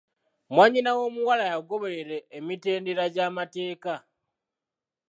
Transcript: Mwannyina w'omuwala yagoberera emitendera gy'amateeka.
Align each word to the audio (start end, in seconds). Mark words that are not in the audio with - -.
Mwannyina 0.53 0.91
w'omuwala 0.97 1.43
yagoberera 1.51 2.17
emitendera 2.37 3.03
gy'amateeka. 3.13 3.93